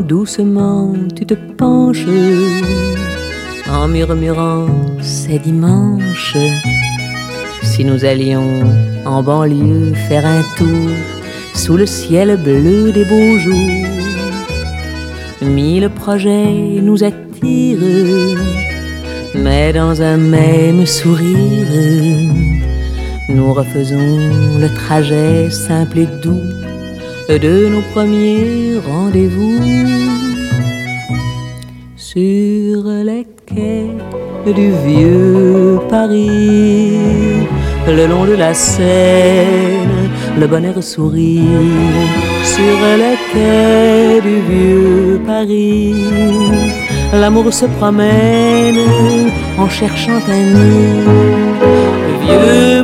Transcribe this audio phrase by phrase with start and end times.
[0.00, 2.06] doucement tu te penches
[3.70, 4.66] en murmurant
[5.00, 6.36] c'est dimanche.
[7.62, 8.62] Si nous allions
[9.04, 10.90] en banlieue faire un tour
[11.54, 13.86] sous le ciel bleu des beaux jours,
[15.42, 18.38] mille projets nous attirent,
[19.34, 22.30] mais dans un même sourire,
[23.28, 24.18] nous refaisons
[24.58, 26.59] le trajet simple et doux
[27.38, 29.60] de nos premiers rendez-vous
[31.96, 33.86] sur les quais
[34.52, 36.98] du vieux Paris,
[37.86, 41.46] le long de la Seine, le bonheur sourit
[42.42, 45.94] sur les quais du vieux Paris.
[47.12, 48.78] L'amour se promène
[49.56, 51.49] en cherchant un nid.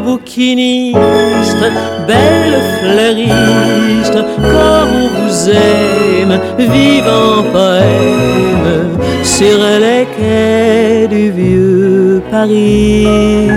[0.04, 1.66] Bouquiniste,
[2.06, 13.48] belle fleuriste, comme on vous aime, vivant poème sur les quais du vieux Paris,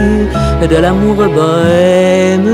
[0.69, 2.49] de l'amour bohème,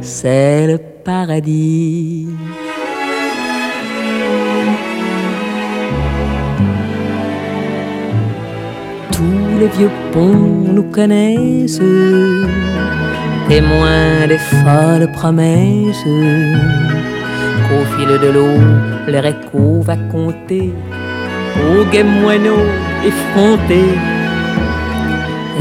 [0.00, 2.28] c'est le paradis.
[9.58, 11.82] Les vieux ponts nous connaissent,
[13.48, 16.04] témoins des folles promesses,
[17.64, 18.58] qu'au fil de l'eau,
[19.08, 20.72] leur écho va compter.
[21.56, 22.62] Au gai moineau
[23.04, 23.82] effronté.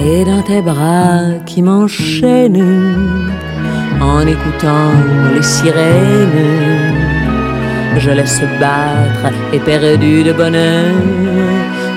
[0.06, 3.02] Et dans tes bras qui m'enchaînent,
[4.00, 4.94] en écoutant
[5.34, 6.46] les sirènes,
[7.98, 10.94] je laisse battre éperdu de bonheur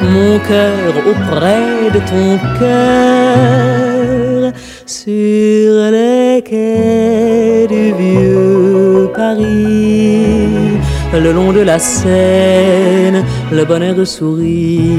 [0.02, 4.52] mon cœur auprès de ton cœur
[4.86, 10.48] sur les quais du vieux Paris,
[11.12, 14.98] le long de la Seine, le bonheur sourit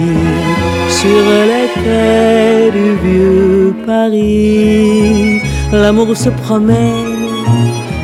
[0.90, 5.42] sur les quais du vieux Paris.
[5.72, 7.22] L'amour se promène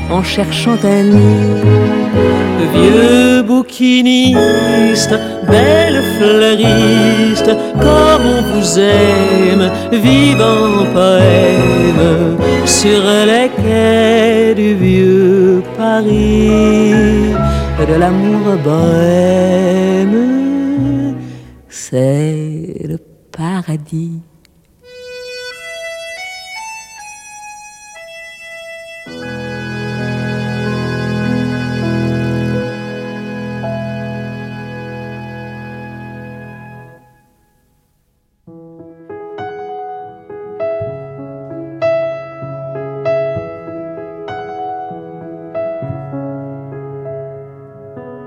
[0.10, 1.54] en cherchant un nid.
[2.74, 5.16] Vieux bouquiniste,
[5.48, 17.34] belle fleuriste, comme on vous aime, vivant poème sur les quais du vieux Paris,
[17.90, 20.18] de l'amour bohème,
[21.70, 22.98] c'est le
[23.32, 24.22] paradis.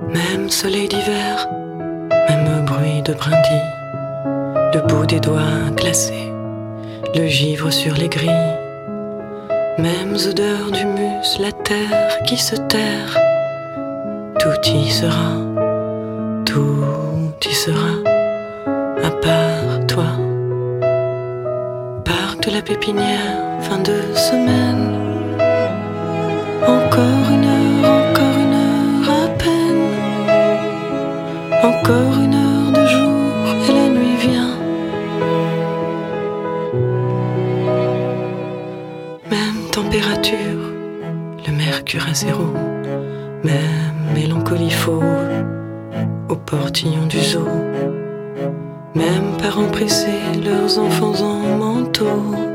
[0.08, 1.46] Même soleil d'hiver,
[2.28, 3.74] même bruit de brindilles,
[4.74, 6.32] le bout des doigts glacés,
[7.14, 8.56] le givre sur les grilles,
[9.78, 13.18] mêmes odeurs d'humus, la terre qui se terre,
[14.38, 15.36] tout y sera,
[16.44, 17.92] tout y sera,
[19.04, 20.12] à part toi.
[22.04, 24.99] Parc de la pépinière, fin de semaine,
[46.52, 47.46] au portillon du zoo.
[48.94, 50.06] Même parents pressés,
[50.44, 52.49] leurs enfants en manteau.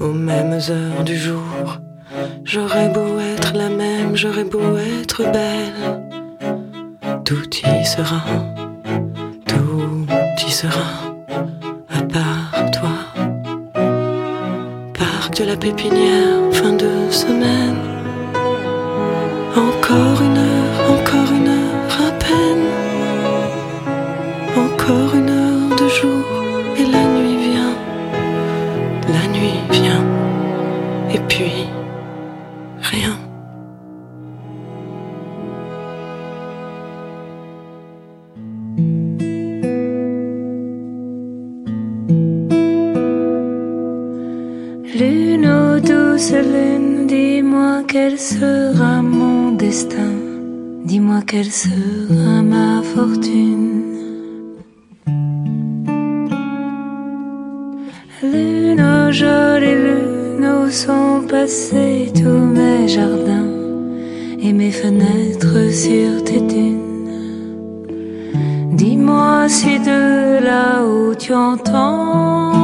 [0.00, 1.80] Aux mêmes heures du jour.
[2.44, 6.02] J'aurais beau être la même, j'aurais beau être belle.
[7.24, 8.22] Tout y sera,
[9.46, 10.06] tout
[10.46, 10.90] y sera,
[11.88, 12.96] à part toi.
[14.92, 17.57] Parc de la pépinière, fin de semaine.
[44.98, 50.12] Douce lune, dis-moi quel sera mon destin,
[50.84, 53.84] dis-moi quelle sera ma fortune.
[58.22, 63.52] Lune, oh jolie lune, où sont passés tous mes jardins
[64.40, 66.76] et mes fenêtres sur tes dunes.
[68.72, 72.57] Dis-moi si de là où tu entends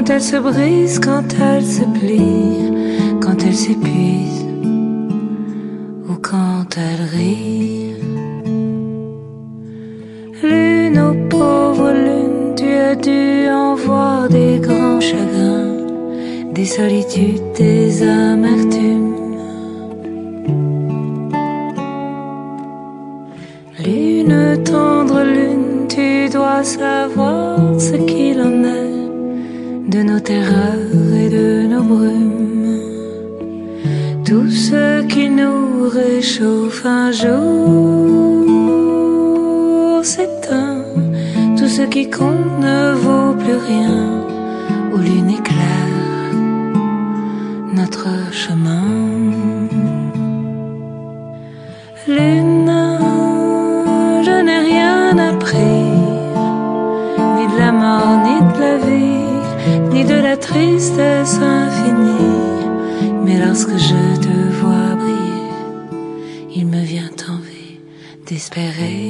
[0.00, 2.72] quand elles se brisent, quand elles se plient,
[3.20, 4.46] quand elles s'épuisent
[6.08, 7.96] ou quand elles rient.
[10.42, 15.84] Lune, ô pauvre lune, tu as dû en voir des grands chagrins,
[16.54, 19.16] des solitudes, des amertumes.
[23.84, 28.29] Lune, tendre lune, tu dois savoir ce est
[29.90, 32.80] de nos terreurs et de nos brumes.
[34.24, 38.44] Tout ce qui nous réchauffe un jour
[40.04, 40.84] s'éteint.
[41.58, 44.24] Tout ce qui compte ne vaut plus rien.
[44.92, 46.36] Où lune éclaire
[47.74, 49.20] notre chemin.
[60.90, 62.66] Tristesse infinie.
[63.24, 67.78] Mais lorsque je te vois briller, il me vient envie
[68.26, 69.09] d'espérer.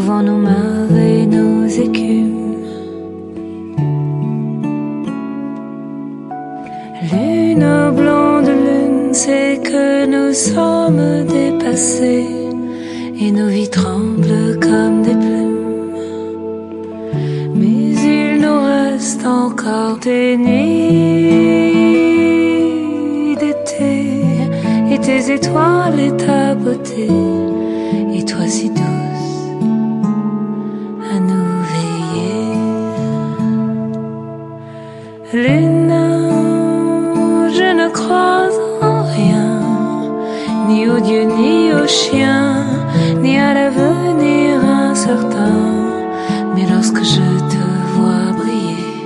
[0.00, 2.56] Vents, nos marées, nos écumes.
[7.12, 7.66] Lune
[7.98, 12.28] blonde lune, c'est que nous sommes dépassés
[13.20, 15.92] et nos vies tremblent comme des plumes.
[17.54, 21.10] Mais il nous reste encore des nuits
[23.40, 23.90] d'été
[24.92, 27.08] et tes étoiles et ta beauté
[41.90, 42.64] chien,
[43.22, 45.58] ni à l'avenir incertain.
[46.54, 47.62] Mais lorsque je te
[47.94, 49.00] vois briller,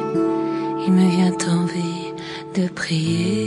[0.86, 2.12] il me vient envie
[2.56, 3.43] de prier.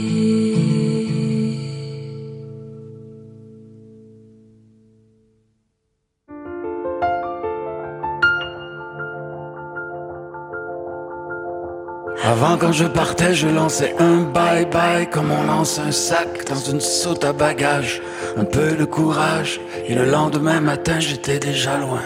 [12.58, 17.24] Quand je partais, je lançais un bye-bye comme on lance un sac dans une saute
[17.24, 18.02] à bagages.
[18.36, 22.02] Un peu de courage et le lendemain matin j'étais déjà loin,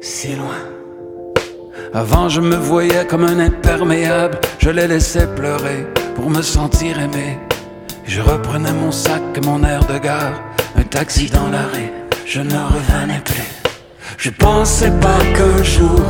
[0.00, 0.60] si loin.
[1.94, 7.38] Avant je me voyais comme un imperméable, je les laissais pleurer pour me sentir aimé.
[8.04, 10.40] Je reprenais mon sac et mon air de gare,
[10.76, 11.92] un taxi dans l'arrêt,
[12.26, 13.48] je ne revenais plus.
[14.16, 16.02] Je pensais pas qu'un jour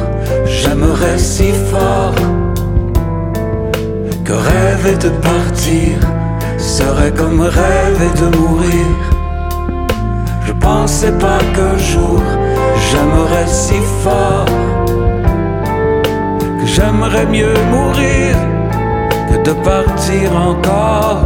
[0.46, 2.14] j'aimerais si fort
[4.28, 5.98] que rêver de partir
[6.58, 8.86] serait comme rêver de mourir.
[10.46, 12.20] Je pensais pas qu'un jour
[12.90, 14.44] j'aimerais si fort
[16.60, 18.36] que j'aimerais mieux mourir
[19.30, 21.24] que de partir encore.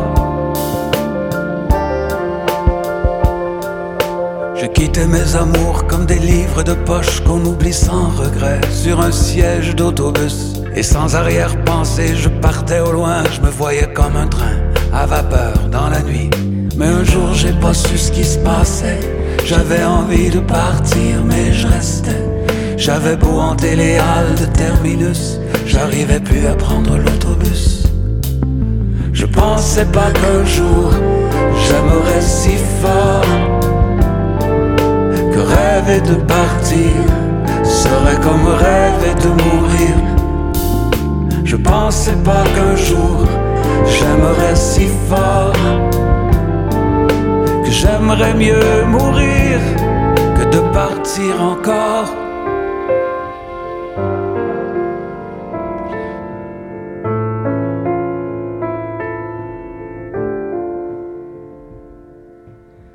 [4.55, 9.11] Je quittais mes amours comme des livres de poche qu'on oublie sans regret sur un
[9.11, 10.52] siège d'autobus.
[10.75, 14.57] Et sans arrière-pensée, je partais au loin, je me voyais comme un train
[14.93, 16.31] à vapeur dans la nuit.
[16.77, 19.01] Mais un jour, j'ai pas su ce qui se passait.
[19.45, 22.25] J'avais envie de partir, mais je restais.
[22.77, 27.85] J'avais beau hanter les halles de terminus, j'arrivais plus à prendre l'autobus.
[29.13, 30.91] Je pensais pas qu'un jour
[31.65, 33.25] j'aimerais si fort
[35.33, 36.91] que rêver de partir
[37.63, 40.12] serait comme rêver de mourir.
[41.53, 43.27] Je pensais pas qu'un jour
[43.85, 45.53] j'aimerais si fort.
[47.63, 49.59] Que j'aimerais mieux mourir
[50.37, 52.11] que de partir encore.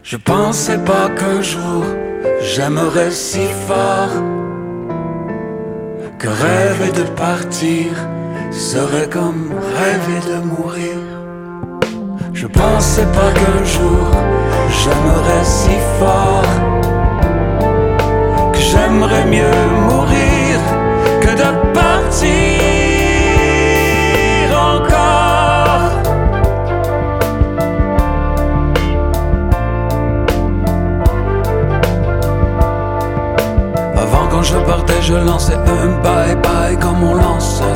[0.02, 1.84] Je pensais pas qu'un jour
[2.42, 4.18] j'aimerais si fort.
[6.18, 7.92] Que rêver de partir
[8.52, 10.98] serait comme rêver de mourir.
[12.34, 14.08] Je pensais pas qu'un jour
[14.80, 16.44] j'aimerais si fort
[18.54, 20.60] que j'aimerais mieux mourir
[21.22, 22.68] que de partir.
[34.44, 37.76] je partais, je lançais un bye-bye comme on lance un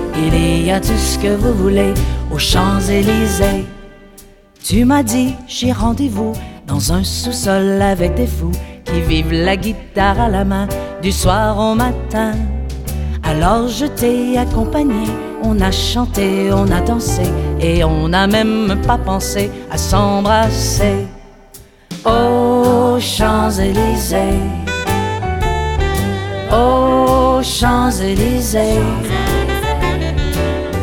[0.15, 1.93] il y a tout ce que vous voulez
[2.31, 3.65] aux Champs-Élysées.
[4.63, 6.33] Tu m'as dit, j'ai rendez-vous
[6.67, 8.51] dans un sous-sol avec des fous
[8.85, 10.67] qui vivent la guitare à la main
[11.01, 12.33] du soir au matin.
[13.23, 15.05] Alors je t'ai accompagné,
[15.43, 17.23] on a chanté, on a dansé
[17.59, 21.07] et on n'a même pas pensé à s'embrasser.
[22.05, 24.39] Aux Champs-Élysées,
[26.51, 28.79] aux Champs-Élysées,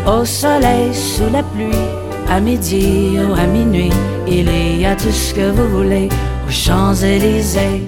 [0.08, 1.84] au soleil, sous la pluie,
[2.28, 3.90] à midi ou à minuit,
[4.26, 6.08] il y a tout ce que vous voulez
[6.46, 7.82] aux Champs-Élysées.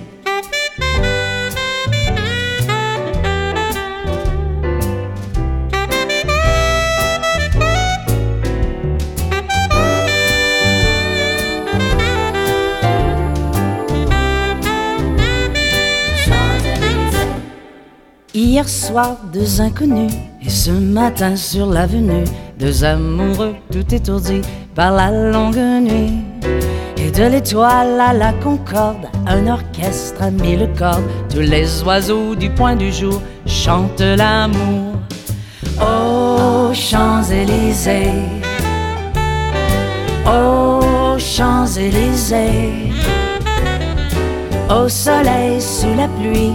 [18.33, 20.13] Hier soir, deux inconnus,
[20.51, 22.25] ce matin sur l'avenue,
[22.59, 24.43] deux amoureux tout étourdis
[24.75, 26.19] par la longue nuit.
[26.99, 32.35] Et de l'étoile à la concorde, un orchestre a mis le corps, tous les oiseaux
[32.35, 34.97] du point du jour chantent l'amour.
[35.81, 38.13] Aux Champs-Élysées,
[40.27, 42.93] aux Champs-Élysées,
[44.69, 46.55] au soleil sous la pluie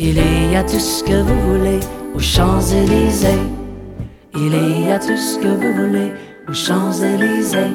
[0.00, 0.14] Il
[0.52, 1.80] y a tout ce que vous voulez
[2.14, 3.42] aux Champs-Élysées.
[4.32, 6.12] Il y a tout ce que vous voulez
[6.48, 7.74] aux Champs-Élysées.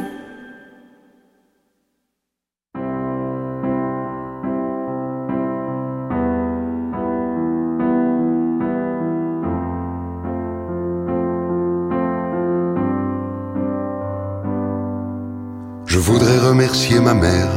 [15.85, 17.49] Je voudrais remercier ma mère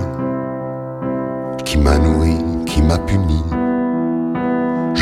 [1.65, 2.35] qui m'a nourri,
[2.67, 3.45] qui m'a puni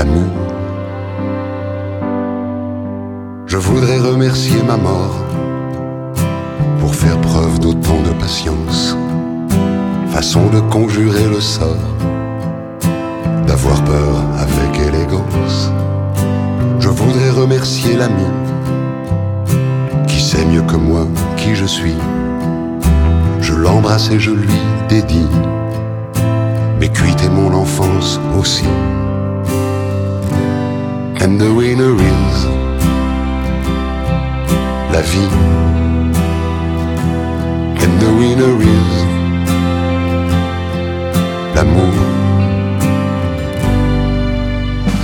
[0.00, 0.40] L'amour.
[3.60, 5.16] voudrais remercier ma mort
[6.80, 8.96] pour faire preuve d'autant de patience,
[10.08, 11.94] façon de conjurer le sort,
[13.46, 15.70] d'avoir peur avec élégance.
[16.78, 18.30] Je voudrais remercier l'ami
[20.08, 21.98] qui sait mieux que moi qui je suis.
[23.42, 25.30] Je l'embrasse et je lui dédie
[26.80, 28.64] mes cuites mon enfance aussi.
[31.30, 32.38] And the winner is
[34.92, 35.30] la vie.
[37.82, 38.90] And the winner is
[41.54, 41.94] l'amour.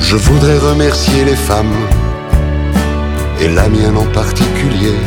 [0.03, 1.79] Je voudrais remercier les femmes,
[3.41, 4.99] et la mienne en particulier,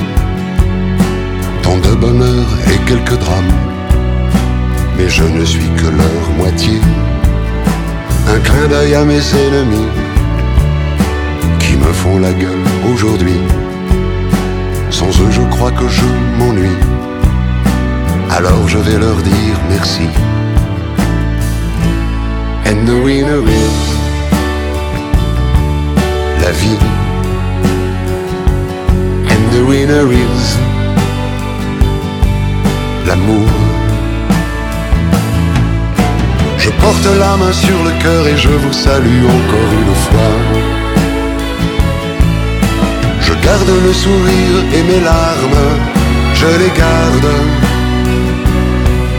[1.64, 3.56] tant de bonheur et quelques drames,
[4.98, 6.80] mais je ne suis que leur moitié.
[8.34, 9.99] Un clin d'œil à mes ennemis,
[11.80, 13.40] me font la gueule aujourd'hui.
[14.90, 16.06] Sans eux, je crois que je
[16.38, 16.80] m'ennuie.
[18.38, 20.08] Alors je vais leur dire merci.
[22.66, 23.80] And the winner is
[26.44, 26.80] la vie.
[29.34, 30.58] And the winner is
[33.08, 33.50] l'amour.
[36.58, 40.79] Je porte la main sur le cœur et je vous salue encore une fois.
[43.50, 45.66] Garde le sourire et mes larmes,
[46.36, 47.32] je les garde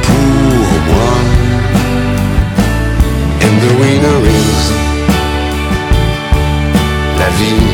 [0.07, 1.13] pour moi.
[3.45, 4.61] And the winner is
[7.21, 7.71] la vie.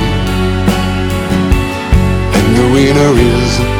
[2.37, 3.76] And the winner is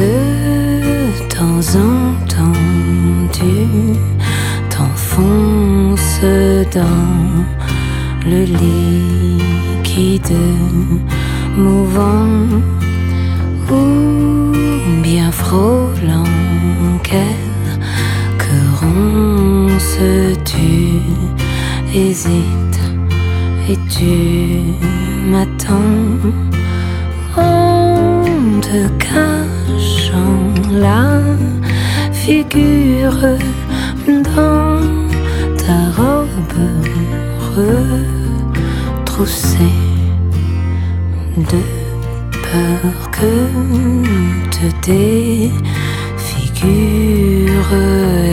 [0.00, 0.14] de
[1.28, 2.60] temps en temps
[3.32, 3.52] tu
[4.70, 6.20] t'enfonces
[6.74, 7.44] dans
[8.26, 10.36] le liquide
[11.56, 12.46] mouvant
[13.70, 16.24] ou bien frôlant
[17.02, 19.98] quelques ronces
[20.44, 21.00] tu
[21.94, 22.80] hésites
[23.68, 24.62] et tu
[25.30, 26.47] m'attends
[28.60, 31.20] te cachant la
[32.12, 33.38] figure
[34.06, 34.80] dans
[35.56, 36.58] ta robe
[39.06, 39.76] retroussée
[41.36, 41.62] de
[42.46, 43.32] peur que
[44.56, 45.52] te défigure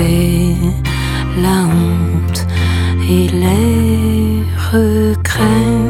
[0.09, 0.55] et
[1.41, 2.41] la honte
[3.09, 5.84] et les regrets.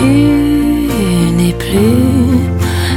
[0.00, 2.38] tu n'es plus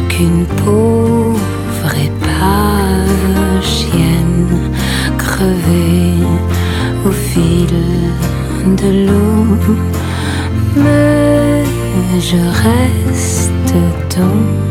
[0.10, 4.72] qu'une pauvre épave chienne
[5.18, 6.24] crevée
[7.06, 7.76] au fil
[8.82, 9.58] de l'eau.
[10.78, 11.63] Mais
[12.20, 13.74] je reste
[14.10, 14.62] ton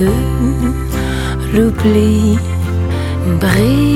[0.00, 0.08] de
[1.52, 2.38] l'oubli
[3.38, 3.89] brise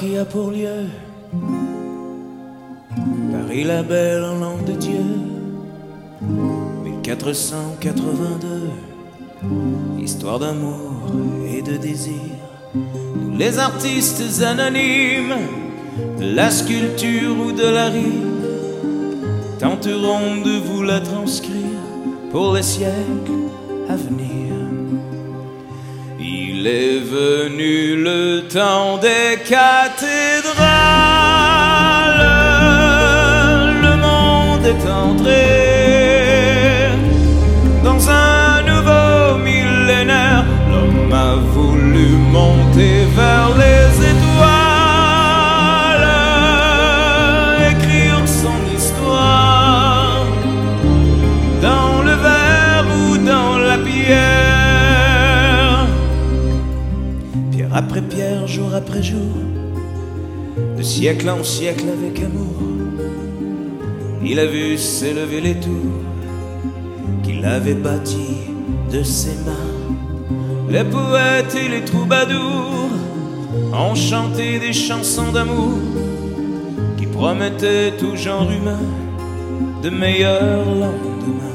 [0.00, 0.86] qui a pour lieu.
[3.32, 5.04] Paris la belle en langue de Dieu.
[6.84, 8.70] 1482
[10.02, 11.12] Histoire d'amour
[11.54, 12.14] et de désir.
[12.74, 15.36] Nous les artistes anonymes
[16.18, 18.40] De la sculpture ou de la rime
[19.58, 21.82] Tenterons de vous la transcrire
[22.30, 23.48] Pour les siècles
[23.88, 24.49] à venir
[26.60, 30.20] il est venu le temps des cathédrales,
[33.86, 35.46] le monde est entré
[37.82, 40.44] dans un nouveau millénaire.
[40.70, 43.89] L'homme a voulu monter vers les
[58.74, 59.34] après jour,
[60.76, 62.56] de siècle en siècle avec amour,
[64.24, 66.04] il a vu s'élever les tours
[67.22, 68.50] qu'il avait bâties
[68.92, 69.70] de ses mains.
[70.68, 72.90] Les poètes et les troubadours
[73.72, 75.78] ont chanté des chansons d'amour
[76.98, 78.80] qui promettaient tout genre humain
[79.82, 81.50] de meilleurs lendemains.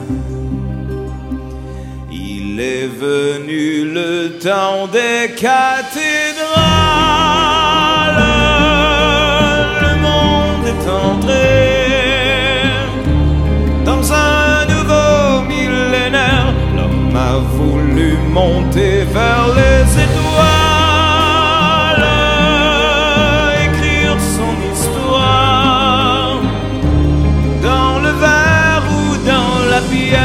[2.11, 6.44] Il est venu le temps des cathédrales.
[13.83, 16.53] Dans un nouveau millénaire.
[16.75, 20.45] L'homme a voulu monter vers les étoiles,
[23.65, 26.39] écrire son histoire
[27.63, 30.15] dans le verre ou dans la pierre.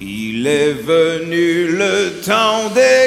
[0.00, 2.98] Il est venu le temps des.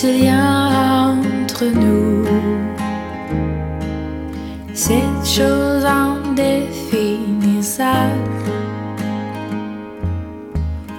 [0.00, 2.24] ce lien entre nous,
[4.72, 8.52] cette chose indéfinissable.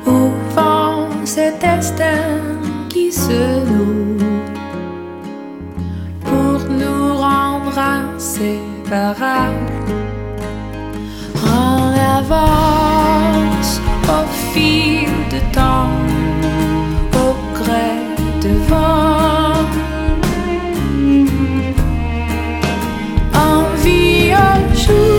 [0.05, 2.41] Au vent, cet destin
[2.89, 4.17] qui se noue
[6.25, 9.55] pour nous rendre inséparables.
[11.47, 16.08] En avance au fil de temps.
[18.71, 19.65] enfant.
[23.33, 25.18] Envie un jour.